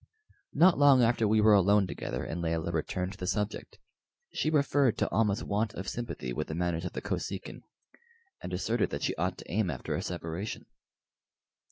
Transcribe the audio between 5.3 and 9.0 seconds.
want of sympathy with the manners of the Kosekin, and asserted